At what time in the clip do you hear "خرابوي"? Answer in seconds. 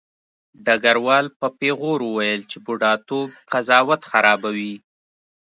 4.11-4.73